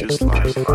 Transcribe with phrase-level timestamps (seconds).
[0.00, 0.69] gorgeous life.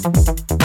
[0.00, 0.57] Thank.